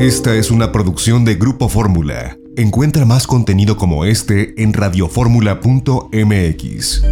Esta 0.00 0.34
es 0.34 0.50
una 0.50 0.72
producción 0.72 1.24
de 1.26 1.34
Grupo 1.34 1.68
Fórmula. 1.68 2.38
Encuentra 2.56 3.04
más 3.04 3.26
contenido 3.26 3.76
como 3.76 4.06
este 4.06 4.54
en 4.62 4.72
radioformula.mx. 4.72 7.04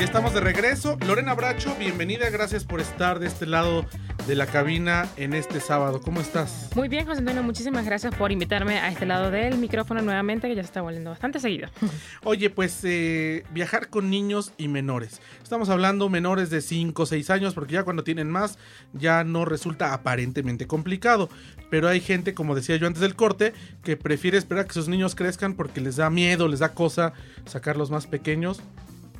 Estamos 0.00 0.32
de 0.32 0.40
regreso. 0.40 0.96
Lorena 1.06 1.34
Bracho, 1.34 1.76
bienvenida. 1.78 2.30
Gracias 2.30 2.64
por 2.64 2.80
estar 2.80 3.18
de 3.18 3.26
este 3.26 3.44
lado 3.44 3.84
de 4.26 4.36
la 4.36 4.46
cabina 4.46 5.08
en 5.16 5.34
este 5.34 5.60
sábado. 5.60 6.00
¿Cómo 6.00 6.20
estás? 6.20 6.70
Muy 6.76 6.88
bien, 6.88 7.06
José 7.06 7.18
Antonio. 7.18 7.42
Muchísimas 7.42 7.84
gracias 7.84 8.14
por 8.14 8.30
invitarme 8.30 8.78
a 8.78 8.88
este 8.88 9.06
lado 9.06 9.30
del 9.30 9.58
micrófono 9.58 10.00
nuevamente, 10.02 10.48
que 10.48 10.54
ya 10.54 10.62
se 10.62 10.66
está 10.66 10.80
volviendo 10.80 11.10
bastante 11.10 11.40
seguido. 11.40 11.68
Oye, 12.24 12.50
pues 12.50 12.80
eh, 12.84 13.44
viajar 13.50 13.88
con 13.88 14.10
niños 14.10 14.52
y 14.58 14.68
menores. 14.68 15.20
Estamos 15.42 15.68
hablando 15.68 16.08
menores 16.08 16.50
de 16.50 16.60
5 16.60 17.02
o 17.02 17.06
6 17.06 17.30
años, 17.30 17.54
porque 17.54 17.74
ya 17.74 17.84
cuando 17.84 18.04
tienen 18.04 18.30
más, 18.30 18.58
ya 18.92 19.24
no 19.24 19.44
resulta 19.44 19.92
aparentemente 19.92 20.66
complicado. 20.66 21.28
Pero 21.70 21.88
hay 21.88 22.00
gente, 22.00 22.34
como 22.34 22.54
decía 22.54 22.76
yo 22.76 22.86
antes 22.86 23.00
del 23.02 23.16
corte, 23.16 23.52
que 23.82 23.96
prefiere 23.96 24.38
esperar 24.38 24.66
que 24.66 24.74
sus 24.74 24.88
niños 24.88 25.14
crezcan 25.14 25.54
porque 25.54 25.80
les 25.80 25.96
da 25.96 26.10
miedo, 26.10 26.46
les 26.48 26.60
da 26.60 26.74
cosa 26.74 27.12
sacarlos 27.46 27.90
más 27.90 28.06
pequeños. 28.06 28.62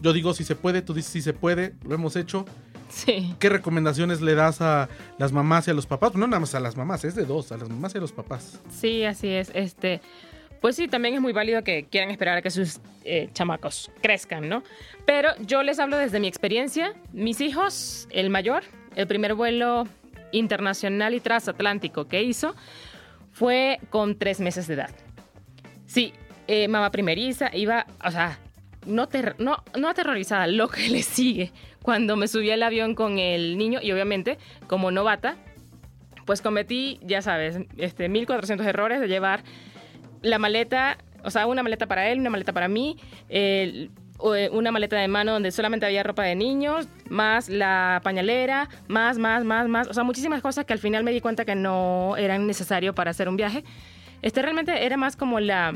Yo 0.01 0.13
digo 0.13 0.35
si 0.35 0.45
se 0.45 0.57
puede, 0.57 0.83
tú 0.83 0.95
dices 0.95 1.13
si 1.13 1.23
se 1.23 1.33
puede, 1.33 1.75
lo 1.85 1.95
hemos 1.95 2.17
hecho. 2.17 2.45
Sí. 2.93 3.35
¿Qué 3.39 3.49
recomendaciones 3.49 4.21
le 4.21 4.35
das 4.35 4.61
a 4.61 4.89
las 5.19 5.33
mamás 5.33 5.67
y 5.67 5.71
a 5.71 5.75
los 5.75 5.87
papás? 5.87 6.15
No 6.15 6.27
nada 6.27 6.41
más 6.41 6.55
a 6.55 6.61
las 6.61 6.77
mamás, 6.77 7.05
es 7.05 7.15
de 7.15 7.25
dos, 7.25 7.51
a 7.51 7.57
las 7.57 7.71
mamás 7.71 7.95
y 7.95 7.99
a 7.99 8.01
los 8.03 8.13
papás. 8.13 8.61
Sí, 8.71 9.05
así 9.05 9.29
es. 9.29 9.51
Este, 9.55 10.03
pues 10.61 10.77
sí, 10.77 10.89
también 10.89 11.15
es 11.15 11.21
muy 11.23 11.33
válido 11.33 11.65
que 11.65 11.87
quieran 11.91 12.11
esperar 12.11 12.39
a 12.39 12.43
que 12.43 12.51
sus 12.51 12.81
eh, 13.05 13.31
chamacos 13.33 13.91
crezcan, 14.03 14.47
¿no? 14.49 14.63
Pero 15.07 15.31
yo 15.41 15.63
les 15.63 15.79
hablo 15.79 15.97
desde 15.97 16.21
mi 16.21 16.29
experiencia. 16.29 16.93
Mis 17.13 17.41
hijos, 17.41 18.09
el 18.11 18.29
mayor, 18.29 18.63
el 18.95 19.07
primer 19.07 19.35
vuelo 19.35 19.89
internacional 20.31 21.15
y 21.15 21.21
transatlántico 21.21 22.09
que 22.09 22.23
hizo 22.23 22.55
fue 23.33 23.81
con 23.89 24.19
tres 24.19 24.39
meses 24.39 24.67
de 24.67 24.75
edad. 24.75 24.91
Sí, 25.87 26.13
eh, 26.47 26.69
mamá 26.69 26.91
primeriza, 26.91 27.51
iba, 27.57 27.87
o 28.05 28.11
sea, 28.11 28.39
no, 28.85 29.09
no, 29.39 29.65
no 29.79 29.89
aterrorizada, 29.89 30.47
lo 30.47 30.69
que 30.69 30.89
le 30.91 31.03
sigue 31.03 31.53
cuando 31.83 32.17
me 32.17 32.29
subí 32.29 32.51
al 32.51 32.63
avión 32.63 32.95
con 32.95 33.19
el 33.19 33.59
niño 33.59 33.81
y 33.83 33.93
obviamente 33.93 34.39
como 34.67 34.91
novata, 34.91 35.37
pues 36.25 36.41
cometí, 36.41 37.01
ya 37.03 37.23
sabes, 37.23 37.59
este, 37.77 38.09
1400 38.09 38.67
errores 38.67 39.01
de 39.01 39.09
llevar 39.09 39.43
la 40.23 40.39
maleta, 40.39 40.99
o 41.25 41.31
sea, 41.31 41.47
una 41.47 41.63
maleta 41.63 41.87
para 41.87 42.09
él, 42.09 42.21
una 42.21 42.31
maleta 42.31 42.53
para 42.53 42.69
mí, 42.69 42.97
eh, 43.29 43.91
una 44.53 44.71
maleta 44.71 44.97
de 44.97 45.09
mano 45.09 45.33
donde 45.33 45.51
solamente 45.51 45.85
había 45.85 46.05
ropa 46.05 46.23
de 46.23 46.37
niños, 46.37 46.87
más 47.09 47.49
la 47.49 48.01
pañalera, 48.05 48.69
más, 48.87 49.19
más, 49.19 49.45
más, 49.45 49.67
más, 49.69 49.89
o 49.89 49.95
sea, 49.95 50.05
muchísimas 50.05 50.41
cosas 50.41 50.65
que 50.65 50.73
al 50.73 50.79
final 50.79 51.03
me 51.03 51.11
di 51.11 51.21
cuenta 51.21 51.45
que 51.45 51.57
no 51.57 52.17
eran 52.17 52.47
necesarios 52.47 52.95
para 52.95 53.11
hacer 53.11 53.29
un 53.29 53.37
viaje. 53.37 53.65
Este 54.23 54.41
realmente 54.41 54.87
era 54.87 54.97
más 54.97 55.17
como 55.17 55.41
la 55.41 55.75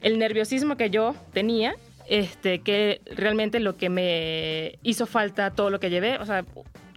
el 0.00 0.18
nerviosismo 0.18 0.76
que 0.76 0.90
yo 0.90 1.16
tenía 1.32 1.74
este, 2.08 2.60
que 2.60 3.00
realmente 3.06 3.60
lo 3.60 3.76
que 3.76 3.88
me 3.88 4.78
hizo 4.82 5.06
falta 5.06 5.50
todo 5.50 5.70
lo 5.70 5.80
que 5.80 5.90
llevé, 5.90 6.18
o 6.18 6.26
sea, 6.26 6.44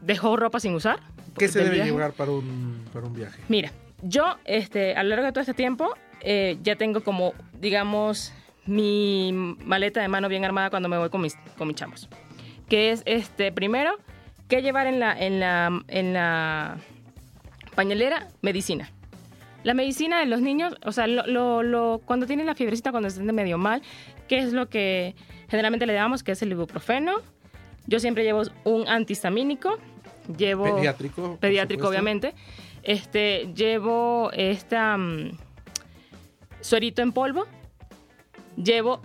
dejó 0.02 0.38
ropa 0.38 0.60
sin 0.60 0.74
usar. 0.74 1.00
¿Qué 1.38 1.48
se 1.48 1.64
debe 1.64 1.84
llevar 1.84 2.14
para 2.14 2.32
un, 2.32 2.86
para 2.94 3.06
un 3.06 3.14
viaje? 3.14 3.42
Mira, 3.48 3.72
yo 4.02 4.38
este, 4.46 4.96
a 4.96 5.04
lo 5.04 5.10
largo 5.10 5.26
de 5.26 5.32
todo 5.32 5.42
este 5.42 5.54
tiempo 5.54 5.94
eh, 6.22 6.58
ya 6.64 6.76
tengo 6.76 7.02
como, 7.02 7.34
digamos, 7.60 8.34
mi 8.66 9.32
maleta 9.64 10.02
de 10.02 10.08
mano 10.08 10.30
bien 10.30 10.46
armada 10.46 10.70
cuando 10.70 10.90
me 10.90 10.98
voy 10.98 11.10
con 11.10 11.22
mis, 11.22 11.36
con 11.58 11.68
mis 11.68 11.76
chamos. 11.76 12.10
Que 12.68 12.92
es, 12.92 13.02
este, 13.06 13.52
primero, 13.52 13.98
¿qué 14.48 14.62
llevar 14.62 14.88
en 14.88 15.00
la, 15.00 15.18
en 15.18 15.40
la, 15.40 15.82
en 15.88 16.14
la 16.14 16.78
pañalera? 17.76 18.28
Medicina. 18.42 18.92
La 19.64 19.74
medicina 19.74 20.20
de 20.20 20.26
los 20.26 20.42
niños, 20.42 20.76
o 20.86 20.92
sea, 20.92 21.08
lo, 21.08 21.64
lo, 21.64 22.02
cuando 22.06 22.26
tienen 22.26 22.46
la 22.46 22.56
fiebrecita, 22.56 22.92
cuando 22.92 23.10
se 23.10 23.18
sienten 23.18 23.36
medio 23.36 23.58
mal, 23.58 23.82
¿qué 24.28 24.40
es 24.40 24.54
lo 24.54 24.70
que 24.70 25.16
generalmente 25.50 25.86
le 25.86 25.94
damos? 25.94 26.24
Que 26.24 26.32
es 26.32 26.42
el 26.42 26.52
ibuprofeno. 26.52 27.18
Yo 27.86 28.00
siempre 28.00 28.24
llevo 28.24 28.44
un 28.64 28.88
antihistamínico. 28.88 29.78
Llevo... 30.38 30.76
Pediátrico. 30.76 31.38
Pediátrico, 31.42 31.90
obviamente. 31.90 32.36
Este, 32.84 33.50
llevo 33.54 34.32
esta... 34.32 34.96
Um, 34.96 35.32
suerito 36.62 37.02
en 37.02 37.12
polvo. 37.12 37.46
Llevo... 38.56 39.02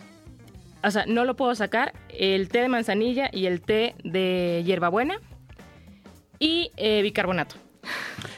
O 0.85 0.91
sea, 0.91 1.07
no 1.07 1.25
lo 1.25 1.35
puedo 1.35 1.55
sacar. 1.55 1.95
El 2.11 2.49
té 2.49 2.61
de 2.61 2.69
manzanilla 2.69 3.31
y 3.33 3.47
el 3.47 3.63
té 3.63 3.95
de 4.05 4.63
hierbabuena. 4.67 5.19
Y 6.39 6.71
eh, 6.77 7.01
bicarbonato. 7.03 7.57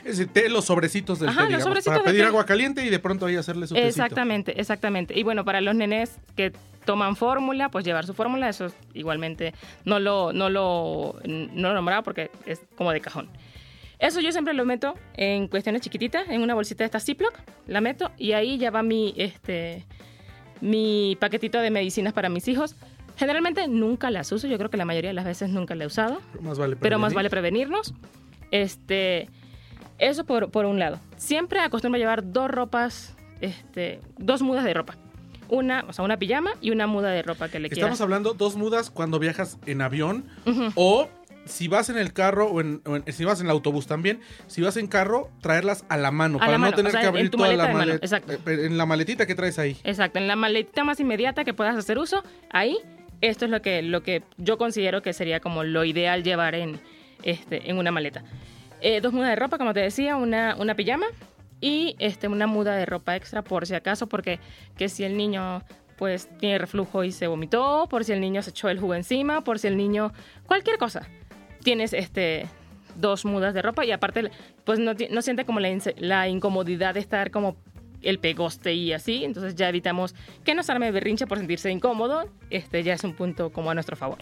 Es 0.07 0.33
té, 0.33 0.49
los 0.49 0.65
sobrecitos 0.67 1.19
del 1.19 1.35
té, 1.35 1.47
digamos, 1.47 1.85
para 1.85 2.03
pedir 2.03 2.25
agua 2.25 2.47
caliente 2.47 2.85
y 2.85 2.91
de 2.91 2.99
pronto 2.99 3.27
ahí 3.27 3.37
hacerle 3.37 3.67
su 3.67 3.75
Exactamente, 3.77 4.61
exactamente. 4.61 5.19
Y 5.19 5.23
bueno, 5.23 5.45
para 5.45 5.61
los 5.61 5.75
nenes 5.75 6.19
que 6.37 6.53
toman 6.85 7.17
fórmula, 7.17 7.69
pues 7.69 7.85
llevar 7.85 8.07
su 8.07 8.15
fórmula, 8.15 8.49
eso 8.49 8.69
igualmente 8.95 9.53
no 9.85 9.99
lo, 9.99 10.33
no 10.33 10.49
lo, 10.49 11.17
no 11.25 11.69
lo 11.69 11.75
nombraba 11.75 12.03
porque 12.03 12.31
es 12.47 12.61
como 12.77 12.93
de 12.93 13.01
cajón. 13.01 13.29
Eso 13.99 14.21
yo 14.21 14.31
siempre 14.31 14.55
lo 14.55 14.65
meto 14.65 14.95
en 15.15 15.49
cuestiones 15.49 15.83
chiquititas, 15.83 16.29
en 16.29 16.43
una 16.43 16.55
bolsita 16.55 16.85
de 16.85 16.87
esta 16.87 17.01
Ziploc, 17.01 17.35
la 17.67 17.81
meto 17.81 18.11
y 18.19 18.33
ahí 18.33 18.59
ya 18.59 18.71
va 18.71 18.83
mi, 18.83 19.15
este, 19.17 19.85
mi 20.61 21.17
paquetito 21.19 21.59
de 21.59 21.71
medicinas 21.71 22.13
para 22.13 22.29
mis 22.29 22.47
hijos. 22.49 22.77
Generalmente 23.17 23.67
nunca 23.69 24.11
las 24.11 24.31
uso, 24.33 24.47
yo 24.47 24.59
creo 24.59 24.71
que 24.71 24.77
la 24.77 24.85
mayoría 24.85 25.11
de 25.11 25.15
las 25.15 25.25
veces 25.25 25.49
nunca 25.49 25.75
la 25.75 25.85
he 25.85 25.87
usado. 25.87 26.21
pero 26.81 26.99
más 26.99 27.15
vale 27.15 27.31
prevenirnos. 27.31 27.95
Este, 28.51 29.29
eso 29.99 30.25
por, 30.25 30.51
por 30.51 30.67
un 30.67 30.79
lado. 30.79 31.01
Siempre 31.17 31.61
acostumbro 31.61 31.97
a 31.97 32.01
llevar 32.01 32.33
dos 32.33 32.51
ropas, 32.51 33.17
este, 33.41 34.01
dos 34.19 34.43
mudas 34.43 34.65
de 34.65 34.75
ropa. 34.75 34.97
Una, 35.49 35.85
o 35.89 35.93
sea, 35.93 36.05
una 36.05 36.19
pijama 36.19 36.53
y 36.61 36.71
una 36.71 36.87
muda 36.87 37.11
de 37.11 37.23
ropa 37.23 37.49
que 37.49 37.61
le 37.61 37.69
quieras. 37.69 37.85
Estamos 37.85 38.01
hablando 38.01 38.35
dos 38.35 38.57
mudas 38.57 38.91
cuando 38.91 39.19
viajas 39.19 39.59
en 39.67 39.81
avión 39.81 40.25
o 40.75 41.09
si 41.45 41.69
vas 41.69 41.89
en 41.89 41.97
el 41.99 42.13
carro 42.13 42.47
o, 42.49 42.61
en, 42.61 42.83
si 43.13 43.25
vas 43.25 43.41
en 43.41 43.47
el 43.47 43.53
autobús 43.53 43.87
también, 43.87 44.21
si 44.49 44.61
vas 44.61 44.77
en 44.77 44.89
carro, 44.89 45.31
traerlas 45.41 45.85
a 45.89 45.97
la 45.97 46.11
mano 46.11 46.39
para 46.39 46.59
no 46.59 46.73
tener 46.73 46.93
que 46.93 47.07
abrir 47.07 47.31
toda 47.31 47.53
la 47.53 47.69
maleta. 47.69 48.17
Eh, 48.17 48.39
en 48.67 48.77
la 48.77 48.87
maletita 48.87 49.27
que 49.27 49.35
traes 49.35 49.59
ahí. 49.59 49.77
Exacto, 49.85 50.19
en 50.19 50.27
la 50.27 50.35
maletita 50.37 50.83
más 50.83 50.99
inmediata 50.99 51.45
que 51.45 51.55
puedas 51.55 51.77
hacer 51.77 51.99
uso, 51.99 52.25
ahí 52.51 52.79
esto 53.21 53.45
es 53.45 53.51
lo 53.51 53.63
que, 53.63 53.83
lo 53.83 54.03
que 54.03 54.23
yo 54.37 54.59
considero 54.59 55.03
que 55.03 55.13
sería 55.13 55.41
como 55.41 55.65
lo 55.65 55.85
ideal 55.85 56.23
llevar 56.23 56.55
en, 56.55 56.81
este, 57.23 57.71
en 57.71 57.79
una 57.79 57.93
maleta. 57.93 58.25
Eh, 58.81 59.01
dos 59.01 59.13
mudas 59.13 59.31
de 59.31 59.37
ropa, 59.37 59.59
como 59.59 59.73
te 59.73 59.81
decía, 59.81 60.17
una, 60.17 60.57
una 60.57 60.75
pijama 60.75 61.07
y 61.61 61.97
este, 61.99 62.29
una 62.29 62.47
muda 62.47 62.77
de 62.77 62.87
ropa 62.87 63.17
extra 63.17 63.43
por 63.43 63.67
si 63.67 63.75
acaso, 63.75 64.09
porque 64.09 64.39
que 64.77 64.89
si 64.89 65.05
el 65.05 65.17
niño 65.17 65.63
pues 65.97 66.29
tiene 66.39 66.59
reflujo 66.59 67.05
y 67.05 67.13
se 67.13 67.27
vomitó, 67.27 67.87
por 67.89 68.05
si 68.05 68.13
el 68.13 68.21
niño 68.21 68.43
se 68.43 68.51
echó 68.51 68.69
el 68.69 68.79
jugo 68.79 68.95
encima, 68.95 69.43
por 69.43 69.59
si 69.59 69.67
el 69.67 69.77
niño, 69.77 70.13
cualquier 70.47 70.79
cosa. 70.79 71.09
Tienes 71.63 71.95
este 71.95 72.47
dos 72.97 73.25
mudas 73.25 73.55
de 73.55 73.63
ropa 73.63 73.85
y 73.85 73.93
aparte 73.93 74.31
pues 74.65 74.79
no, 74.79 74.93
no 75.11 75.23
siente 75.23 75.45
como 75.45 75.61
la, 75.61 75.69
la, 75.99 76.29
incomodidad 76.29 76.95
de 76.95 77.01
estar 77.01 77.31
como 77.31 77.57
el 78.03 78.19
pegoste 78.19 78.75
y 78.75 78.93
así, 78.93 79.25
entonces 79.25 79.55
ya 79.55 79.69
evitamos 79.69 80.15
que 80.45 80.55
nos 80.55 80.71
arme 80.71 80.91
berrinche 80.91 81.27
por 81.27 81.39
sentirse 81.39 81.71
incómodo, 81.71 82.29
este 82.51 82.83
ya 82.83 82.95
es 82.95 83.05
un 83.05 83.15
punto 83.15 83.51
como 83.51 83.71
a 83.71 83.75
nuestro 83.75 83.97
favor. 83.97 84.19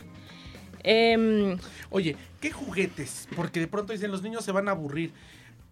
Em, 0.84 1.58
Oye, 1.90 2.16
¿qué 2.40 2.52
juguetes? 2.52 3.26
Porque 3.34 3.58
de 3.58 3.66
pronto 3.66 3.92
dicen 3.92 4.10
los 4.10 4.22
niños 4.22 4.44
se 4.44 4.52
van 4.52 4.68
a 4.68 4.72
aburrir. 4.72 5.12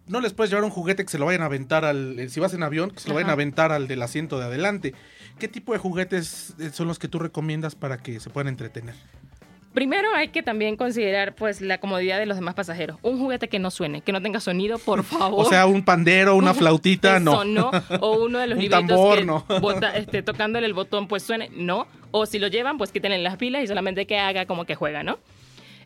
No 0.07 0.19
les 0.19 0.33
puedes 0.33 0.49
llevar 0.49 0.65
un 0.65 0.71
juguete 0.71 1.05
que 1.05 1.11
se 1.11 1.17
lo 1.17 1.25
vayan 1.25 1.43
a 1.43 1.45
aventar 1.45 1.85
al. 1.85 2.19
Eh, 2.19 2.27
si 2.27 2.39
vas 2.39 2.53
en 2.53 2.63
avión, 2.63 2.91
que 2.91 2.99
se 2.99 3.07
lo 3.07 3.15
vayan 3.15 3.29
a 3.29 3.33
aventar 3.33 3.71
al 3.71 3.87
del 3.87 4.01
asiento 4.01 4.37
de 4.37 4.45
adelante. 4.45 4.93
¿Qué 5.39 5.47
tipo 5.47 5.71
de 5.71 5.79
juguetes 5.79 6.55
eh, 6.59 6.71
son 6.73 6.87
los 6.87 6.99
que 6.99 7.07
tú 7.07 7.19
recomiendas 7.19 7.75
para 7.75 7.97
que 7.99 8.19
se 8.19 8.29
puedan 8.29 8.49
entretener? 8.49 8.95
Primero 9.73 10.09
hay 10.15 10.27
que 10.27 10.43
también 10.43 10.77
considerar 10.77 11.33
pues 11.33 11.59
la 11.59 11.79
comodidad 11.79 12.19
de 12.19 12.27
los 12.27 12.37
demás 12.37 12.53
pasajeros. 12.53 12.97
Un 13.01 13.17
juguete 13.17 13.47
que 13.47 13.57
no 13.57 13.71
suene, 13.71 14.01
que 14.01 14.11
no 14.11 14.21
tenga 14.21 14.39
sonido, 14.39 14.77
por 14.77 15.03
favor. 15.03 15.45
o 15.45 15.49
sea, 15.49 15.65
un 15.65 15.83
pandero, 15.83 16.35
una 16.35 16.53
flautita, 16.53 17.19
no. 17.19 17.43
no. 17.43 17.71
O 17.99 18.23
uno 18.23 18.39
de 18.39 18.47
los 18.47 18.59
un 18.59 18.69
tambor, 18.69 19.25
no. 19.25 19.45
este, 19.95 20.21
tocándole 20.21 20.67
el 20.67 20.73
botón 20.73 21.07
pues 21.07 21.23
suene, 21.23 21.49
no. 21.55 21.87
O 22.15 22.27
si 22.27 22.37
lo 22.37 22.47
llevan, 22.47 22.77
pues 22.77 22.91
quítenle 22.91 23.17
las 23.17 23.37
pilas 23.37 23.63
y 23.63 23.67
solamente 23.67 24.05
que 24.05 24.19
haga 24.19 24.45
como 24.45 24.65
que 24.65 24.75
juega, 24.75 25.01
¿no? 25.01 25.17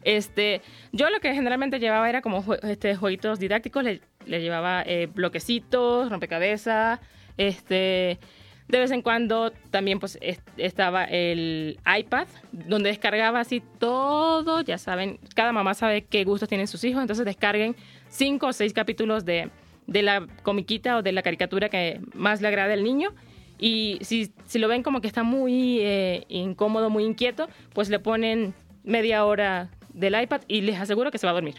Este, 0.03 0.61
yo 0.91 1.09
lo 1.09 1.21
que 1.21 1.33
generalmente 1.33 1.79
llevaba 1.79 2.09
era 2.09 2.21
como 2.21 2.43
este, 2.63 2.97
jueguitos 2.97 3.39
didácticos, 3.39 3.85
le, 3.85 4.01
llevaba 4.25 4.83
eh, 4.85 5.07
bloquecitos, 5.07 6.09
rompecabezas, 6.09 6.99
este, 7.37 8.19
de 8.67 8.79
vez 8.79 8.91
en 8.91 9.01
cuando 9.01 9.51
también 9.71 9.99
pues 9.99 10.19
estaba 10.57 11.05
el 11.05 11.79
iPad, 11.97 12.27
donde 12.51 12.89
descargaba 12.89 13.39
así 13.39 13.63
todo, 13.79 14.59
ya 14.59 14.77
saben, 14.77 15.19
cada 15.33 15.53
mamá 15.53 15.73
sabe 15.75 16.03
qué 16.03 16.25
gustos 16.25 16.49
tienen 16.49 16.67
sus 16.67 16.83
hijos, 16.83 17.01
entonces 17.01 17.25
descarguen 17.25 17.77
cinco 18.09 18.47
o 18.47 18.53
seis 18.53 18.73
capítulos 18.73 19.23
de, 19.23 19.49
de 19.85 20.01
la 20.01 20.27
comiquita 20.43 20.97
o 20.97 21.01
de 21.01 21.13
la 21.13 21.21
caricatura 21.21 21.69
que 21.69 22.01
más 22.13 22.41
le 22.41 22.49
agrade 22.49 22.73
al 22.73 22.83
niño. 22.83 23.13
Y 23.59 23.99
si, 24.01 24.31
si 24.45 24.59
lo 24.59 24.67
ven 24.67 24.83
como 24.83 25.01
que 25.01 25.07
está 25.07 25.23
muy 25.23 25.79
eh, 25.79 26.25
incómodo, 26.29 26.89
muy 26.89 27.03
inquieto, 27.03 27.47
pues 27.73 27.89
le 27.89 27.99
ponen 27.99 28.53
media 28.83 29.25
hora 29.25 29.69
del 29.93 30.21
iPad 30.21 30.41
y 30.47 30.61
les 30.61 30.79
aseguro 30.79 31.11
que 31.11 31.17
se 31.17 31.25
va 31.25 31.31
a 31.31 31.33
dormir. 31.33 31.55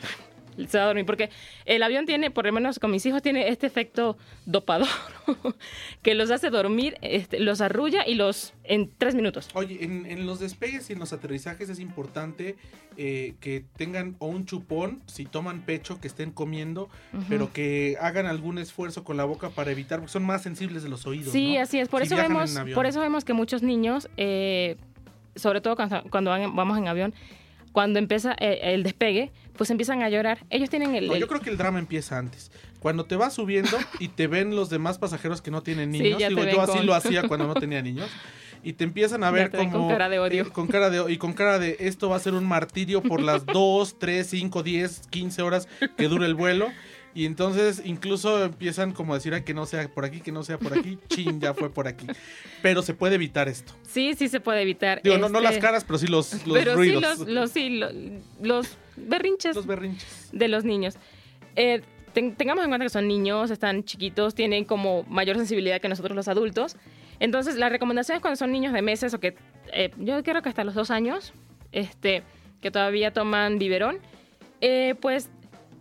Se 0.66 0.78
va 0.78 0.84
a 0.84 0.86
dormir 0.88 1.06
porque 1.06 1.30
el 1.66 1.82
avión 1.82 2.06
tiene, 2.06 2.30
por 2.30 2.44
lo 2.46 2.52
menos 2.52 2.78
con 2.78 2.90
mis 2.90 3.04
hijos, 3.06 3.22
tiene 3.22 3.48
este 3.48 3.66
efecto 3.66 4.16
dopador 4.46 4.88
que 6.02 6.14
los 6.14 6.30
hace 6.30 6.50
dormir, 6.50 6.96
este, 7.02 7.38
los 7.40 7.60
arrulla 7.60 8.06
y 8.06 8.14
los 8.14 8.54
en 8.64 8.90
tres 8.98 9.14
minutos. 9.14 9.48
Oye, 9.54 9.84
en, 9.84 10.06
en 10.06 10.26
los 10.26 10.40
despegues 10.40 10.90
y 10.90 10.92
en 10.94 10.98
los 10.98 11.12
aterrizajes 11.12 11.68
es 11.68 11.78
importante 11.80 12.56
eh, 12.96 13.34
que 13.40 13.64
tengan 13.76 14.16
o 14.18 14.26
un 14.26 14.44
chupón, 14.46 15.02
si 15.06 15.24
toman 15.26 15.62
pecho, 15.62 16.00
que 16.00 16.08
estén 16.08 16.30
comiendo, 16.32 16.88
pero 17.28 17.52
que 17.52 17.96
hagan 18.00 18.26
algún 18.26 18.58
esfuerzo 18.58 19.04
con 19.04 19.16
la 19.16 19.24
boca 19.24 19.50
para 19.50 19.70
evitar, 19.70 20.00
porque 20.00 20.12
son 20.12 20.24
más 20.24 20.42
sensibles 20.42 20.82
de 20.82 20.88
los 20.88 21.06
oídos. 21.06 21.32
Sí, 21.32 21.54
¿no? 21.54 21.62
así 21.62 21.78
es. 21.78 21.88
Por 21.88 22.00
Si 22.02 22.06
eso 22.06 22.16
vemos, 22.16 22.54
por 22.74 22.86
eso 22.86 23.00
vemos 23.00 23.24
que 23.24 23.32
muchos 23.32 23.62
niños, 23.62 24.08
eh, 24.16 24.76
sobre 25.36 25.60
todo 25.60 25.76
cuando, 25.76 26.02
cuando 26.10 26.30
van- 26.30 26.54
vamos 26.56 26.76
en 26.78 26.88
avión, 26.88 27.14
cuando 27.72 27.98
empieza 27.98 28.34
eh, 28.40 28.58
el 28.74 28.82
despegue, 28.82 29.30
pues 29.58 29.68
empiezan 29.70 30.02
a 30.02 30.08
llorar. 30.08 30.38
Ellos 30.48 30.70
tienen 30.70 30.94
el, 30.94 31.08
No, 31.08 31.14
el- 31.14 31.20
yo 31.20 31.28
creo 31.28 31.40
que 31.42 31.50
el 31.50 31.58
drama 31.58 31.78
empieza 31.78 32.16
antes. 32.16 32.50
Cuando 32.80 33.04
te 33.04 33.16
vas 33.16 33.34
subiendo 33.34 33.76
y 33.98 34.08
te 34.08 34.26
ven 34.28 34.54
los 34.56 34.70
demás 34.70 34.98
pasajeros 34.98 35.42
que 35.42 35.50
no 35.50 35.62
tienen 35.62 35.92
Sí, 35.92 35.98
niños, 36.00 36.18
te 36.18 36.28
digo, 36.28 36.44
yo 36.44 36.62
así 36.62 36.72
con- 36.78 36.86
lo 36.86 36.94
hacía 36.94 37.24
cuando 37.28 37.46
no 37.48 37.54
tenía 37.54 37.82
niños, 37.82 38.08
y 38.62 38.72
te 38.72 38.84
empiezan 38.84 39.22
a 39.24 39.30
ver 39.30 39.50
como... 39.50 39.70
con 39.72 39.88
cara 39.88 40.08
de 40.08 40.18
odio. 40.18 40.42
eh, 40.44 40.46
con 40.50 40.66
cara 40.68 40.88
de, 40.90 41.12
y 41.12 41.16
con 41.18 41.32
cara 41.32 41.58
de 41.58 41.76
esto 41.80 42.08
va 42.08 42.16
a 42.16 42.20
ser 42.20 42.34
un 42.34 42.46
martirio 42.46 43.02
por 43.02 43.20
las 43.20 43.44
2, 43.46 43.98
3, 43.98 44.26
5, 44.26 44.62
10, 44.62 45.02
15 45.10 45.42
horas 45.42 45.68
que 45.96 46.08
dure 46.08 46.26
el 46.26 46.34
vuelo. 46.34 46.68
Y 47.14 47.26
entonces 47.26 47.82
incluso 47.84 48.44
empiezan 48.44 48.92
como 48.92 49.12
a 49.12 49.16
decir 49.16 49.34
"Ay, 49.34 49.42
que 49.42 49.54
no 49.54 49.66
sea 49.66 49.88
por 49.88 50.04
aquí, 50.04 50.20
que 50.20 50.30
no 50.30 50.42
sea 50.44 50.58
por 50.58 50.78
aquí, 50.78 50.98
chin, 51.08 51.40
ya 51.40 51.54
fue 51.54 51.70
por 51.70 51.88
aquí. 51.88 52.06
Pero 52.62 52.82
se 52.82 52.94
puede 52.94 53.16
evitar 53.16 53.48
esto. 53.48 53.72
Sí, 53.82 54.14
sí 54.14 54.28
se 54.28 54.40
puede 54.40 54.62
evitar. 54.62 55.00
Digo, 55.02 55.16
no, 55.18 55.28
no 55.28 55.38
Este, 55.38 55.50
las 55.52 55.58
caras, 55.58 55.84
pero 55.84 55.98
sí 55.98 56.06
los, 56.06 56.46
los 56.46 56.56
pero 56.58 56.74
ruidos. 56.76 57.02
sí 57.18 57.18
los, 57.24 57.28
los, 57.28 57.50
sí, 57.50 57.68
lo- 57.70 57.90
los 58.42 58.76
berrinches 58.96 59.56
Los 59.56 59.66
berrinches. 59.66 60.28
de 60.32 60.48
los 60.48 60.64
niños. 60.64 60.96
Eh, 61.56 61.80
ten- 62.12 62.36
tengamos 62.36 62.62
en 62.64 62.70
cuenta 62.70 62.84
que 62.84 62.90
son 62.90 63.08
niños, 63.08 63.50
están 63.50 63.84
chiquitos, 63.84 64.34
tienen 64.34 64.64
como 64.64 65.02
mayor 65.04 65.36
sensibilidad 65.36 65.80
que 65.80 65.88
nosotros 65.88 66.14
los 66.14 66.28
adultos. 66.28 66.76
Entonces, 67.20 67.56
la 67.56 67.68
recomendación 67.68 68.16
es 68.16 68.22
cuando 68.22 68.36
son 68.36 68.52
niños 68.52 68.72
de 68.72 68.82
meses 68.82 69.12
o 69.14 69.18
que 69.18 69.34
eh, 69.72 69.90
yo 69.98 70.22
creo 70.22 70.40
que 70.42 70.48
hasta 70.50 70.62
los 70.62 70.74
dos 70.74 70.90
años, 70.90 71.32
este, 71.72 72.22
que 72.60 72.70
todavía 72.70 73.12
toman 73.12 73.58
biberón, 73.58 73.98
eh, 74.60 74.94
pues 75.00 75.30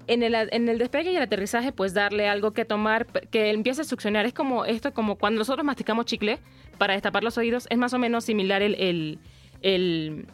en 0.07 0.23
el, 0.23 0.35
en 0.35 0.69
el 0.69 0.77
despegue 0.77 1.11
y 1.11 1.15
el 1.15 1.21
aterrizaje, 1.21 1.71
pues 1.71 1.93
darle 1.93 2.27
algo 2.27 2.51
que 2.51 2.65
tomar, 2.65 3.05
que 3.29 3.51
empiece 3.51 3.81
a 3.81 3.83
succionar. 3.83 4.25
Es 4.25 4.33
como 4.33 4.65
esto, 4.65 4.93
como 4.93 5.17
cuando 5.17 5.39
nosotros 5.39 5.65
masticamos 5.65 6.05
chicle 6.05 6.39
para 6.77 6.93
destapar 6.93 7.23
los 7.23 7.37
oídos, 7.37 7.67
es 7.69 7.77
más 7.77 7.93
o 7.93 7.99
menos 7.99 8.23
similar 8.23 8.61
el, 8.61 8.75
el, 8.75 9.19
el, 9.61 10.25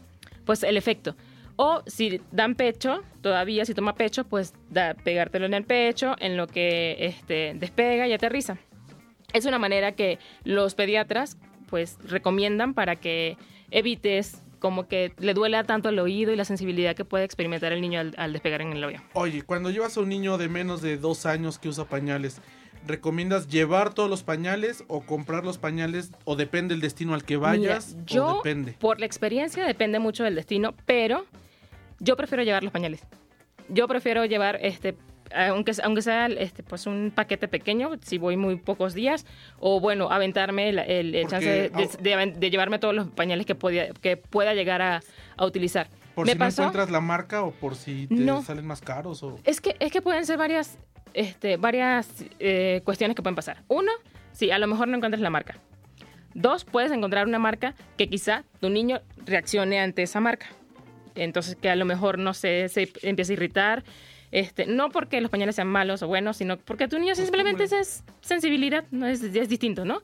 pues 0.45 0.63
el 0.63 0.77
efecto. 0.77 1.15
O 1.55 1.83
si 1.85 2.19
dan 2.31 2.55
pecho, 2.55 3.03
todavía 3.21 3.65
si 3.65 3.73
toma 3.73 3.95
pecho, 3.95 4.23
pues 4.23 4.53
da, 4.69 4.95
pegártelo 4.95 5.45
en 5.45 5.53
el 5.53 5.63
pecho, 5.63 6.15
en 6.19 6.37
lo 6.37 6.47
que 6.47 6.95
este, 6.99 7.53
despega 7.55 8.07
y 8.07 8.13
aterriza. 8.13 8.57
Es 9.33 9.45
una 9.45 9.59
manera 9.59 9.93
que 9.93 10.19
los 10.43 10.75
pediatras 10.75 11.37
pues 11.69 11.97
recomiendan 12.03 12.73
para 12.73 12.97
que 12.97 13.37
evites 13.71 14.42
como 14.63 14.87
que 14.87 15.11
le 15.17 15.33
duela 15.33 15.65
tanto 15.65 15.89
el 15.89 15.99
oído 15.99 16.31
y 16.31 16.37
la 16.37 16.45
sensibilidad 16.45 16.95
que 16.95 17.03
puede 17.03 17.25
experimentar 17.25 17.73
el 17.73 17.81
niño 17.81 17.99
al, 17.99 18.13
al 18.15 18.31
despegar 18.31 18.61
en 18.61 18.71
el 18.71 18.81
avión. 18.81 19.03
Oye, 19.11 19.41
cuando 19.41 19.69
llevas 19.69 19.97
a 19.97 19.99
un 19.99 20.07
niño 20.07 20.37
de 20.37 20.47
menos 20.47 20.81
de 20.81 20.95
dos 20.95 21.25
años 21.25 21.59
que 21.59 21.67
usa 21.67 21.83
pañales, 21.83 22.39
¿recomiendas 22.87 23.49
llevar 23.49 23.93
todos 23.93 24.09
los 24.09 24.23
pañales 24.23 24.85
o 24.87 25.01
comprar 25.01 25.43
los 25.43 25.57
pañales 25.57 26.11
o 26.23 26.37
depende 26.37 26.73
el 26.73 26.79
destino 26.79 27.13
al 27.13 27.25
que 27.25 27.35
vayas? 27.35 27.89
Mira, 27.89 28.03
o 28.03 28.05
yo, 28.05 28.35
depende. 28.37 28.77
por 28.79 29.01
la 29.01 29.05
experiencia, 29.05 29.65
depende 29.65 29.99
mucho 29.99 30.23
del 30.23 30.35
destino, 30.35 30.73
pero 30.85 31.25
yo 31.99 32.15
prefiero 32.15 32.43
llevar 32.43 32.63
los 32.63 32.71
pañales. 32.71 33.01
Yo 33.67 33.89
prefiero 33.89 34.23
llevar, 34.23 34.59
este, 34.61 34.95
aunque, 35.35 35.71
aunque 35.83 36.01
sea 36.01 36.27
este, 36.27 36.63
pues 36.63 36.85
un 36.87 37.11
paquete 37.13 37.47
pequeño, 37.47 37.91
si 38.01 38.17
voy 38.17 38.37
muy 38.37 38.55
pocos 38.57 38.93
días, 38.93 39.25
o 39.59 39.79
bueno, 39.79 40.09
aventarme 40.11 40.69
el, 40.69 40.79
el- 40.79 41.15
el 41.15 41.27
chance 41.27 41.47
de, 41.49 41.69
de- 41.69 42.13
ah, 42.13 42.25
de 42.25 42.33
de 42.37 42.49
llevarme 42.49 42.79
todos 42.79 42.93
los 42.95 43.07
pañales 43.09 43.45
que, 43.45 43.55
podía, 43.55 43.89
que 43.93 44.17
pueda 44.17 44.53
llegar 44.53 44.81
a, 44.81 45.01
a 45.37 45.45
utilizar. 45.45 45.87
Por 46.15 46.25
me 46.27 46.33
si 46.33 46.37
pasó- 46.37 46.61
no 46.61 46.67
encuentras 46.69 46.91
la 46.91 47.01
marca 47.01 47.43
o 47.43 47.51
por 47.51 47.75
si 47.75 48.07
te 48.07 48.15
No. 48.15 48.41
salen 48.43 48.65
más 48.65 48.81
caros 48.81 49.23
o... 49.23 49.39
Es 49.43 49.59
que, 49.61 49.75
es 49.79 49.91
que 49.91 50.01
pueden 50.01 50.25
ser 50.25 50.37
varias, 50.37 50.77
este, 51.13 51.57
varias 51.57 52.09
eh, 52.39 52.81
cuestiones 52.85 53.15
que 53.15 53.23
pueden 53.23 53.35
pasar. 53.35 53.63
Uno, 53.67 53.91
sí, 54.31 54.51
a 54.51 54.59
lo 54.59 54.67
mejor 54.67 54.87
no 54.87 54.95
encuentras 54.97 55.21
la 55.21 55.29
marca. 55.31 55.57
Dos, 56.35 56.65
puedes 56.65 56.91
encontrar 56.91 57.27
una 57.27 57.39
marca 57.39 57.75
que 57.97 58.09
quizá 58.09 58.43
tu 58.59 58.69
niño 58.69 59.01
reaccione 59.25 59.79
ante 59.79 60.03
esa 60.03 60.19
marca. 60.19 60.47
Entonces, 61.15 61.55
que 61.55 61.69
a 61.69 61.75
lo 61.75 61.85
mejor, 61.85 62.17
no 62.17 62.33
sé, 62.33 62.69
se 62.69 62.91
empieza 63.03 63.31
a 63.31 63.33
irritar. 63.33 63.83
Este, 64.33 64.65
no 64.65 64.89
porque 64.89 65.21
los 65.21 65.29
pañales 65.29 65.55
sean 65.55 65.67
malos 65.67 66.01
o 66.01 66.07
buenos, 66.07 66.37
sino 66.37 66.57
porque 66.57 66.87
tu 66.87 66.97
niño 66.97 67.13
simplemente 67.13 67.65
es 67.65 68.03
sensibilidad, 68.21 68.83
no 68.89 69.05
es, 69.05 69.21
es 69.21 69.47
distinto, 69.47 69.85
¿no? 69.85 70.01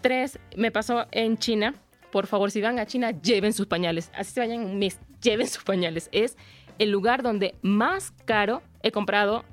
Tres, 0.00 0.38
me 0.56 0.70
pasó 0.70 1.08
en 1.10 1.36
China. 1.36 1.74
Por 2.12 2.28
favor, 2.28 2.52
si 2.52 2.60
van 2.60 2.78
a 2.78 2.86
China, 2.86 3.10
lleven 3.10 3.52
sus 3.52 3.66
pañales. 3.66 4.12
Así 4.14 4.34
se 4.34 4.38
vayan 4.38 4.64
un 4.64 4.78
mes, 4.78 5.00
lleven 5.20 5.48
sus 5.48 5.64
pañales. 5.64 6.08
Es 6.12 6.36
el 6.78 6.90
lugar 6.90 7.24
donde 7.24 7.56
más 7.60 8.12
caro 8.24 8.62
he 8.84 8.92
comprado. 8.92 9.44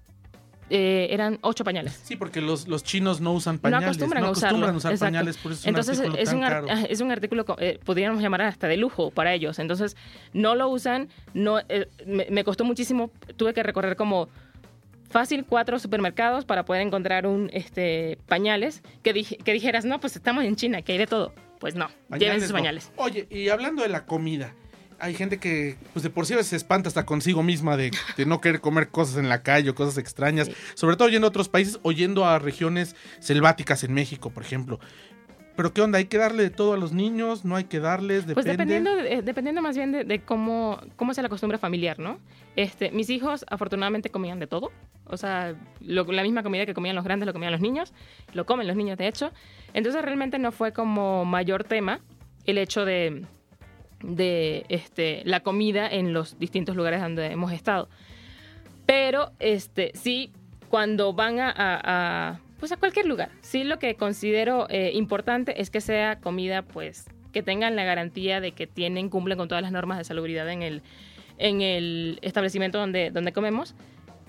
Eh, 0.69 1.07
eran 1.11 1.39
ocho 1.41 1.63
pañales. 1.63 1.99
Sí, 2.03 2.15
porque 2.15 2.41
los, 2.41 2.67
los 2.67 2.83
chinos 2.83 3.21
no 3.21 3.33
usan 3.33 3.57
pañales. 3.59 3.81
no 3.85 3.87
acostumbran 3.91 4.23
usarlo. 4.23 4.37
acostumbran 4.39 4.73
a 4.73 4.77
usar 4.77 4.91
exacto. 4.93 5.11
pañales, 5.13 5.37
por 5.37 5.51
eso 5.53 5.61
es 5.61 5.67
Entonces 5.67 5.97
un 5.99 6.05
artículo 6.05 6.21
es 6.23 6.29
tan 6.29 6.37
un, 6.37 6.43
ar- 6.43 6.65
caro. 6.65 6.67
es 6.89 7.01
un 7.01 7.11
artículo, 7.11 7.45
eh, 7.59 7.79
podríamos 7.85 8.21
llamar 8.21 8.41
hasta 8.41 8.67
de 8.67 8.77
lujo 8.77 9.11
para 9.11 9.33
ellos. 9.33 9.59
Entonces 9.59 9.95
no 10.33 10.55
lo 10.55 10.67
usan, 10.69 11.09
no 11.33 11.59
eh, 11.69 11.87
me, 12.05 12.27
me 12.29 12.43
costó 12.43 12.63
muchísimo, 12.65 13.11
tuve 13.37 13.53
que 13.53 13.63
recorrer 13.63 13.95
como 13.95 14.27
fácil 15.09 15.45
cuatro 15.45 15.79
supermercados 15.79 16.43
para 16.45 16.65
poder 16.65 16.81
encontrar 16.81 17.25
un 17.27 17.49
este 17.53 18.17
pañales 18.27 18.83
que, 19.03 19.13
dije- 19.13 19.37
que 19.37 19.53
dijeras, 19.53 19.85
no, 19.85 19.99
pues 20.01 20.15
estamos 20.15 20.43
en 20.43 20.55
China, 20.57 20.81
que 20.81 20.91
hay 20.93 20.97
de 20.97 21.07
todo. 21.07 21.33
Pues 21.59 21.75
no, 21.75 21.87
lleven 22.19 22.39
sus 22.41 22.49
no. 22.51 22.55
pañales. 22.57 22.91
Oye, 22.97 23.25
y 23.31 23.49
hablando 23.49 23.81
de 23.81 23.89
la 23.89 24.05
comida, 24.05 24.53
hay 24.99 25.13
gente 25.13 25.37
que, 25.37 25.75
pues 25.93 26.03
de 26.03 26.09
por 26.09 26.25
sí 26.25 26.33
a 26.33 26.37
veces 26.37 26.49
se 26.49 26.55
espanta 26.55 26.87
hasta 26.87 27.05
consigo 27.05 27.43
misma 27.43 27.77
de, 27.77 27.91
de 28.17 28.25
no 28.25 28.41
querer 28.41 28.61
comer 28.61 28.89
cosas 28.89 29.17
en 29.17 29.29
la 29.29 29.43
calle 29.43 29.69
o 29.69 29.75
cosas 29.75 29.97
extrañas, 29.97 30.47
Sí. 30.47 30.53
sobre 30.75 30.95
todo 30.95 31.09
yendo 31.09 31.27
a 31.27 31.29
otros 31.29 31.49
países 31.49 31.79
o 31.83 31.91
yendo 31.91 32.25
a 32.25 32.39
regiones 32.39 32.95
selváticas 33.19 33.83
en 33.83 33.93
México, 33.93 34.29
por 34.31 34.43
ejemplo. 34.43 34.79
Pero 35.55 35.73
¿qué 35.73 35.81
onda? 35.81 35.97
¿Hay 35.97 36.05
que 36.05 36.19
darle 36.19 36.43
de 36.43 36.49
todo 36.51 36.73
a 36.73 36.77
los 36.77 36.91
niños? 36.93 37.43
¿No 37.43 37.55
hay 37.55 37.63
que 37.63 37.79
darles? 37.79 38.27
Depende. 38.27 38.33
Pues 38.35 38.45
dependiendo, 38.45 38.95
de- 38.95 39.21
dependiendo 39.23 39.61
más 39.63 39.75
bien 39.75 39.91
de, 39.91 40.03
de 40.03 40.19
cómo, 40.19 40.79
cómo 40.95 41.15
sea 41.15 41.23
la 41.23 41.29
costumbre 41.29 41.57
familiar, 41.57 41.97
¿no? 41.97 42.19
Este, 42.55 42.91
mis 42.91 43.09
hijos 43.09 43.43
afortunadamente 43.49 44.11
comían 44.11 44.37
de 44.39 44.45
todo. 44.45 44.71
O 45.05 45.17
sea, 45.17 45.55
lo- 45.81 46.03
la 46.11 46.21
misma 46.21 46.43
comida 46.43 46.67
que 46.67 46.75
comían 46.75 46.95
los 46.95 47.03
grandes 47.05 47.25
lo 47.25 47.33
comían 47.33 47.51
los 47.51 47.61
niños. 47.61 47.91
Lo 48.33 48.45
comen 48.45 48.67
los 48.67 48.75
niños, 48.75 48.99
de 48.99 49.07
hecho. 49.07 49.31
Entonces 49.73 49.99
realmente 50.03 50.37
no 50.37 50.51
fue 50.51 50.73
como 50.73 51.25
mayor 51.25 51.63
tema 51.63 52.01
el 52.45 52.59
hecho 52.59 52.85
de, 52.85 53.25
de 54.03 54.65
este, 54.69 55.21
la 55.25 55.39
comida 55.41 55.87
en 55.87 56.13
los 56.13 56.37
distintos 56.39 56.75
lugares 56.75 57.01
donde 57.01 57.27
hemos 57.27 57.51
estado. 57.51 57.89
Pero 58.85 59.31
este, 59.39 59.91
sí, 59.95 60.31
cuando 60.69 61.13
van 61.13 61.39
a, 61.39 61.49
a- 61.49 61.81
a, 62.33 62.39
pues 62.59 62.71
a 62.71 62.77
cualquier 62.77 63.05
lugar, 63.05 63.29
sí 63.41 63.63
lo 63.63 63.79
que 63.79 63.95
considero 63.95 64.67
eh, 64.69 64.91
importante 64.93 65.61
es 65.61 65.69
que 65.69 65.81
sea 65.81 66.19
comida, 66.19 66.61
pues, 66.61 67.05
que 67.33 67.43
tengan 67.43 67.75
la 67.75 67.83
garantía 67.83 68.39
de 68.41 68.51
que 68.53 68.67
tienen, 68.67 69.09
cumplen 69.09 69.37
con 69.37 69.47
todas 69.47 69.61
las 69.61 69.71
normas 69.71 69.97
de 69.97 70.03
salubridad 70.05 70.49
en 70.49 70.61
el, 70.63 70.81
en 71.37 71.61
el 71.61 72.19
establecimiento 72.21 72.77
donde, 72.79 73.11
donde 73.11 73.33
comemos, 73.33 73.75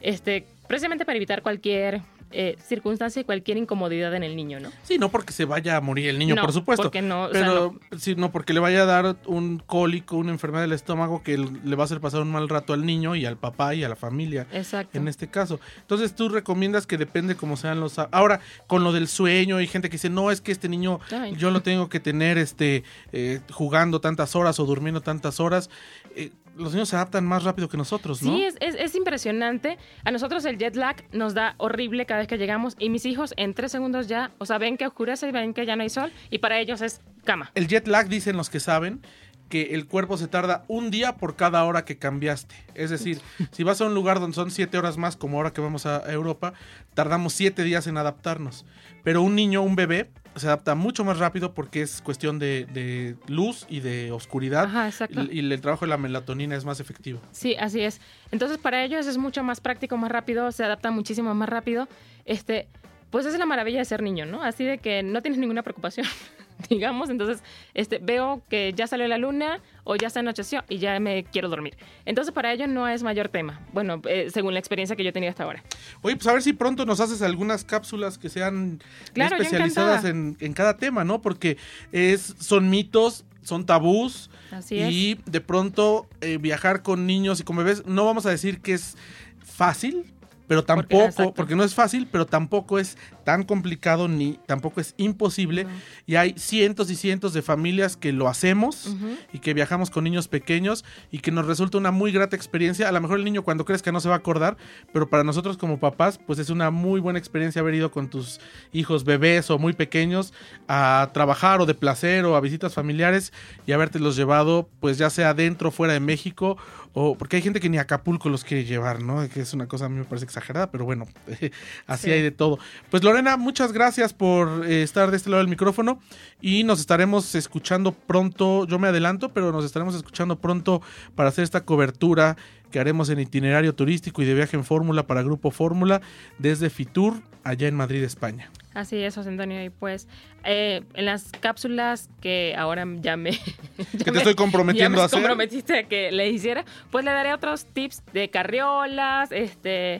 este, 0.00 0.44
precisamente 0.66 1.04
para 1.04 1.16
evitar 1.16 1.42
cualquier 1.42 2.00
eh, 2.30 2.56
circunstancia 2.66 3.20
y 3.20 3.25
cualquier 3.25 3.56
incomodidad 3.56 4.14
en 4.14 4.23
el 4.23 4.37
niño, 4.37 4.61
¿no? 4.61 4.70
Sí, 4.82 4.99
no 4.99 5.08
porque 5.11 5.32
se 5.32 5.44
vaya 5.44 5.76
a 5.76 5.80
morir 5.80 6.08
el 6.08 6.18
niño, 6.18 6.35
No, 6.35 6.42
por 6.42 6.52
supuesto. 6.52 6.82
porque 6.85 7.02
no, 7.02 7.25
o 7.25 7.32
sea, 7.32 7.40
pero 7.40 7.75
sino 7.99 8.30
porque 8.30 8.52
le 8.52 8.61
vaya 8.61 8.82
a 8.82 8.87
dar 8.87 9.16
un 9.26 9.58
cólico, 9.58 10.16
una 10.16 10.30
enfermedad 10.30 10.62
del 10.62 10.73
estómago 10.73 11.23
que 11.23 11.38
le 11.38 11.76
va 11.76 11.85
a 11.85 11.87
hacer 11.87 12.00
pasar 12.00 12.20
un 12.23 12.30
mal 12.30 12.49
rato 12.49 12.73
al 12.73 12.85
niño 12.85 13.14
y 13.16 13.25
al 13.25 13.37
papá 13.37 13.75
y 13.75 13.85
a 13.85 13.88
la 13.88 13.97
familia. 13.97 14.47
Exacto. 14.52 14.99
en 14.99 15.08
este 15.08 15.28
caso. 15.28 15.61
Entonces 15.80 16.14
tú 16.14 16.28
recomiendas 16.28 16.87
que 16.87 16.99
depende 16.99 17.35
cómo 17.35 17.56
sean 17.56 17.80
los... 17.80 17.99
Ahora, 17.99 18.40
con 18.66 18.85
lo 18.85 18.92
del 18.92 19.08
sueño, 19.08 19.56
hay 19.56 19.66
gente 19.66 19.88
que 19.88 19.94
dice, 19.94 20.11
no, 20.11 20.30
es 20.30 20.40
que 20.40 20.52
este 20.52 20.68
niño 20.68 21.00
Ay. 21.11 21.35
yo 21.37 21.50
lo 21.50 21.62
tengo 21.62 21.88
que 21.88 22.00
tener 22.00 22.38
este 22.38 22.85
eh, 23.12 23.40
jugando 23.50 24.00
tantas 24.00 24.37
horas 24.37 24.61
o 24.61 24.66
durmiendo 24.66 25.00
tantas 25.00 25.40
horas. 25.40 25.70
Eh, 26.14 26.30
los 26.59 26.73
niños 26.73 26.88
se 26.88 26.97
adaptan 26.97 27.25
más 27.25 27.45
rápido 27.45 27.69
que 27.69 27.77
nosotros, 27.77 28.23
¿no? 28.23 28.35
Sí, 28.35 28.45
es, 28.45 28.57
es, 28.61 28.75
es 28.75 28.95
impresionante. 28.95 29.79
A 30.05 30.11
nosotros 30.11 30.45
el 30.45 30.59
jet 30.59 30.77
lag 30.77 30.97
nos 31.12 31.35
da 31.35 31.55
horrible 31.59 32.07
cada 32.07 32.19
vez 32.19 32.29
que 32.29 32.37
llegamos 32.37 32.77
y 32.79 32.91
mis 32.91 33.07
hijos 33.07 33.33
en 33.37 33.55
tres 33.55 33.73
segundos 33.73 34.09
ya, 34.09 34.33
o 34.38 34.47
sea, 34.47 34.59
ven 34.59 34.77
que 34.77 34.87
oscurece 34.87 35.29
y 35.29 35.33
ven 35.33 35.55
que 35.55 35.65
ya 35.67 35.77
no 35.77 35.83
hay 35.83 35.91
sol 35.91 36.12
y 36.31 36.38
para 36.38 36.59
ellos 36.59 36.83
es 36.83 37.00
cama. 37.25 37.50
El 37.55 37.69
jet 37.69 37.87
lag, 37.87 38.09
dicen 38.09 38.37
los 38.37 38.50
que 38.50 38.61
saben, 38.61 39.00
que 39.49 39.75
el 39.75 39.87
cuerpo 39.87 40.17
se 40.17 40.29
tarda 40.29 40.65
un 40.69 40.91
día 40.91 41.17
por 41.17 41.37
cada 41.37 41.65
hora 41.65 41.85
que 41.85 41.99
cambiaste. 41.99 42.55
Es 42.75 42.91
decir, 42.91 43.21
si 43.53 43.62
vas 43.62 43.81
a 43.81 43.87
un 43.87 43.95
lugar 43.95 44.21
donde 44.21 44.35
son 44.35 44.50
siete 44.50 44.79
horas 44.79 44.97
más, 44.99 45.17
como 45.17 45.38
ahora 45.38 45.53
que 45.53 45.61
vamos 45.61 45.87
a 45.87 46.11
Europa, 46.11 46.53
tardamos 46.95 47.33
siete 47.33 47.65
días 47.65 47.87
en 47.87 47.97
adaptarnos. 47.97 48.65
Pero 49.03 49.23
un 49.23 49.35
niño, 49.35 49.62
un 49.62 49.77
bebé, 49.77 50.11
se 50.38 50.47
adapta 50.47 50.75
mucho 50.75 51.04
más 51.04 51.18
rápido 51.18 51.54
porque 51.54 51.83
es 51.83 52.00
cuestión 52.02 52.38
de, 52.38 52.66
de 52.73 53.16
luz 53.26 53.66
y 53.68 53.80
de 53.80 54.12
oscuridad. 54.12 54.64
Ajá, 54.64 54.87
exacto. 54.87 55.23
Y, 55.30 55.40
y 55.40 55.52
el 55.52 55.61
trabajo 55.61 55.85
de 55.85 55.90
la 55.90 55.99
melatonina 55.99 56.57
es 56.57 56.64
más 56.64 56.80
efectivo. 56.80 57.21
Sí, 57.33 57.57
así 57.59 57.80
es. 57.80 58.00
Entonces, 58.30 58.59
para 58.59 58.85
ellos 58.85 59.07
es 59.07 59.18
mucho 59.18 59.42
más 59.42 59.61
práctico, 59.61 59.97
más 59.97 60.11
rápido, 60.11 60.50
se 60.52 60.64
adapta 60.64 60.90
muchísimo 60.90 61.35
más 61.35 61.49
rápido. 61.49 61.88
Este, 62.25 62.68
pues 63.11 63.26
es 63.26 63.38
la 63.38 63.47
maravilla 63.47 63.78
de 63.78 63.85
ser 63.85 64.02
niño, 64.02 64.26
¿no? 64.26 64.42
Así 64.42 64.64
de 64.64 64.78
que 64.78 65.02
no 65.02 65.23
tienes 65.23 65.38
ninguna 65.38 65.62
preocupación, 65.62 66.07
digamos. 66.70 67.10
Entonces, 67.10 67.42
este, 67.75 67.98
veo 67.98 68.42
que 68.48 68.72
ya 68.75 68.87
salió 68.87 69.08
la 69.08 69.18
luna 69.18 69.60
o 69.84 69.96
ya 69.96 70.10
se 70.10 70.18
anocheció 70.18 70.64
y 70.68 70.78
ya 70.78 70.98
me 71.00 71.25
quiero 71.25 71.48
dormir. 71.48 71.76
Entonces, 72.04 72.32
para 72.32 72.52
ellos 72.52 72.68
no 72.68 72.88
es 72.88 73.02
mayor 73.02 73.28
tema. 73.28 73.60
Bueno, 73.72 74.00
eh, 74.06 74.28
según 74.32 74.52
la 74.54 74.60
experiencia 74.60 74.96
que 74.96 75.04
yo 75.04 75.10
he 75.10 75.12
tenido 75.12 75.30
hasta 75.30 75.44
ahora. 75.44 75.62
Oye, 76.02 76.16
pues 76.16 76.26
a 76.26 76.32
ver 76.32 76.42
si 76.42 76.52
pronto 76.52 76.84
nos 76.84 77.00
haces 77.00 77.22
algunas 77.22 77.64
cápsulas 77.64 78.18
que 78.18 78.28
sean 78.28 78.80
Claro, 79.12 79.37
especializadas 79.37 80.04
en, 80.04 80.37
en 80.40 80.52
cada 80.52 80.76
tema, 80.76 81.04
¿no? 81.04 81.20
Porque 81.20 81.56
es, 81.92 82.34
son 82.38 82.70
mitos, 82.70 83.25
son 83.42 83.64
tabús. 83.66 84.30
Así 84.50 84.78
es. 84.78 84.90
y 84.90 85.20
de 85.26 85.40
pronto 85.40 86.06
eh, 86.20 86.38
viajar 86.38 86.82
con 86.82 87.06
niños 87.06 87.40
y 87.40 87.44
con 87.44 87.56
bebés, 87.56 87.84
no 87.87 88.04
vamos 88.06 88.25
a 88.25 88.30
decir 88.30 88.60
que 88.60 88.72
es 88.72 88.96
fácil, 89.44 90.04
pero 90.49 90.64
tampoco, 90.64 91.35
porque 91.35 91.55
no 91.55 91.62
es 91.62 91.75
fácil, 91.75 92.09
pero 92.11 92.26
tampoco 92.26 92.78
es 92.78 92.97
tan 93.25 93.45
complicado 93.45 94.09
ni 94.09 94.38
tampoco 94.47 94.81
es 94.81 94.95
imposible. 94.97 95.67
Y 96.07 96.17
hay 96.17 96.35
cientos 96.38 96.90
y 96.90 96.97
cientos 96.97 97.35
de 97.35 97.43
familias 97.43 97.97
que 97.97 98.12
lo 98.12 98.28
hacemos 98.28 98.97
y 99.33 99.38
que 99.40 99.52
viajamos 99.52 99.90
con 99.90 100.05
niños 100.05 100.26
pequeños 100.26 100.85
y 101.12 101.19
que 101.19 101.31
nos 101.31 101.47
resulta 101.47 101.76
una 101.76 101.90
muy 101.90 102.11
grata 102.12 102.35
experiencia. 102.35 102.88
A 102.88 102.93
lo 102.93 103.00
mejor 103.00 103.19
el 103.19 103.25
niño 103.25 103.43
cuando 103.43 103.67
crezca 103.67 103.93
no 103.93 104.00
se 104.00 104.09
va 104.09 104.14
a 104.14 104.19
acordar, 104.19 104.57
pero 104.93 105.11
para 105.11 105.23
nosotros 105.23 105.59
como 105.59 105.78
papás, 105.78 106.19
pues 106.19 106.38
es 106.38 106.49
una 106.49 106.71
muy 106.71 107.00
buena 107.00 107.19
experiencia 107.19 107.61
haber 107.61 107.75
ido 107.75 107.90
con 107.90 108.09
tus 108.09 108.40
hijos 108.73 109.05
bebés 109.05 109.50
o 109.50 109.59
muy 109.59 109.75
pequeños 109.75 110.33
a 110.67 111.11
trabajar 111.12 111.61
o 111.61 111.67
de 111.67 111.75
placer 111.75 112.25
o 112.25 112.37
a 112.37 112.40
visitas 112.40 112.73
familiares 112.73 113.35
y 113.67 113.73
habértelos 113.73 114.17
llevado, 114.17 114.71
pues 114.81 114.97
ya 114.97 115.11
sea 115.11 115.35
dentro 115.35 115.69
o 115.69 115.73
fuera 115.73 115.93
de 115.93 116.00
México 116.00 116.57
o 116.92 117.16
porque 117.16 117.37
hay 117.37 117.42
gente 117.42 117.61
que 117.61 117.68
ni 117.68 117.78
Acapulco 117.78 118.28
los 118.28 118.45
quiere 118.45 118.64
llevar, 118.64 119.02
¿no? 119.02 119.28
Que 119.28 119.40
es 119.40 119.52
una 119.54 119.66
cosa 119.66 119.87
a 119.87 119.88
mí 119.88 119.97
me 119.99 120.04
parece 120.04 120.25
exagerada, 120.25 120.71
pero 120.71 120.85
bueno, 120.85 121.07
así 121.87 122.04
Sí. 122.07 122.11
hay 122.11 122.23
de 122.23 122.30
todo. 122.30 122.59
Pues 122.90 123.02
Lorena, 123.04 123.37
muchas 123.37 123.73
gracias 123.73 124.12
por 124.14 124.66
eh, 124.66 124.83
estar 124.83 125.11
de 125.11 125.16
este 125.16 125.30
lado 125.30 125.40
del 125.42 125.49
micrófono 125.50 126.00
y 126.40 126.64
nos 126.64 126.80
estaremos 126.80 127.35
escuchando 127.35 127.92
pronto, 127.92 128.66
yo 128.66 128.78
me 128.78 128.88
adelanto, 128.88 129.30
pero 129.33 129.52
nos 129.52 129.64
estaremos 129.64 129.95
escuchando 129.95 130.38
pronto 130.38 130.83
para 131.14 131.28
hacer 131.28 131.45
esta 131.45 131.64
cobertura 131.64 132.37
que 132.71 132.78
haremos 132.80 133.09
en 133.09 133.18
itinerario 133.21 133.75
turístico 133.75 134.23
y 134.23 134.26
de 134.26 134.35
viaje 134.35 134.57
en 134.57 134.64
Fórmula 134.64 135.07
para 135.07 135.23
Grupo 135.23 135.50
Fórmula 135.50 136.02
desde 136.38 136.68
Fitur, 136.71 137.23
allá 137.45 137.66
en 137.68 137.75
Madrid, 137.75 138.02
España. 138.02 138.50
Así 138.78 139.02
es, 139.02 139.16
José 139.16 139.30
Antonio. 139.30 139.61
Y 139.64 139.70
pues, 139.70 140.06
eh, 140.44 140.82
en 140.94 141.04
las 141.04 141.32
cápsulas 141.40 142.08
que 142.20 142.54
ahora 142.56 142.87
ya 143.00 143.16
me. 143.16 143.32
ya 143.92 144.04
Que 144.04 144.12
te 144.12 144.18
estoy 144.18 144.37
comprometiendo 144.37 144.90
ya 144.90 144.97
me 144.97 145.02
a 145.02 145.04
hacer. 145.06 145.18
comprometiste 145.18 145.78
a 145.80 145.82
que 145.82 146.12
le 146.12 146.28
hiciera, 146.28 146.64
pues 146.92 147.04
le 147.04 147.11
daré 147.11 147.35
otros 147.35 147.66
tips 147.66 148.04
de 148.12 148.30
carriolas, 148.30 149.32
este. 149.32 149.99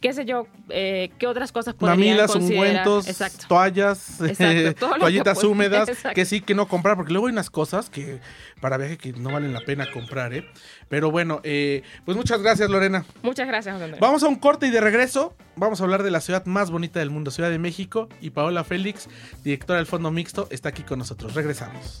Qué 0.00 0.12
sé 0.12 0.24
yo, 0.24 0.46
eh, 0.68 1.10
qué 1.18 1.26
otras 1.26 1.52
cosas 1.52 1.74
podrían 1.74 1.98
Mamilas, 1.98 2.34
ungüentos, 2.34 3.08
Exacto. 3.08 3.46
toallas, 3.48 4.20
Exacto, 4.20 4.90
que 4.90 4.98
toallitas 4.98 5.42
húmedas, 5.44 5.88
Exacto. 5.88 6.14
que 6.14 6.24
sí, 6.24 6.40
que 6.40 6.54
no 6.54 6.68
comprar, 6.68 6.96
porque 6.96 7.12
luego 7.12 7.26
hay 7.26 7.32
unas 7.32 7.50
cosas 7.50 7.90
que 7.90 8.20
para 8.60 8.76
viaje 8.76 8.98
que 8.98 9.12
no 9.12 9.30
valen 9.30 9.52
la 9.52 9.60
pena 9.60 9.86
comprar, 9.92 10.32
¿eh? 10.34 10.46
Pero 10.88 11.10
bueno, 11.10 11.40
eh, 11.44 11.82
pues 12.04 12.16
muchas 12.16 12.42
gracias, 12.42 12.70
Lorena. 12.70 13.04
Muchas 13.22 13.46
gracias, 13.46 13.80
José. 13.80 13.96
Vamos 14.00 14.22
a 14.22 14.28
un 14.28 14.36
corte 14.36 14.66
y 14.66 14.70
de 14.70 14.80
regreso 14.80 15.34
vamos 15.56 15.80
a 15.80 15.84
hablar 15.84 16.02
de 16.02 16.10
la 16.10 16.20
ciudad 16.20 16.44
más 16.46 16.70
bonita 16.70 17.00
del 17.00 17.10
mundo, 17.10 17.30
Ciudad 17.30 17.50
de 17.50 17.58
México, 17.58 18.08
y 18.20 18.30
Paola 18.30 18.64
Félix, 18.64 19.08
directora 19.42 19.78
del 19.78 19.86
Fondo 19.86 20.10
Mixto, 20.10 20.46
está 20.50 20.68
aquí 20.68 20.82
con 20.82 20.98
nosotros. 20.98 21.34
Regresamos. 21.34 22.00